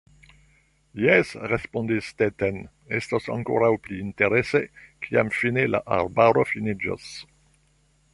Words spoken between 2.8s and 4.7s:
estos ankoraŭ pli interese,